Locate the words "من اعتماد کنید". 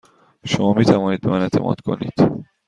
1.29-2.13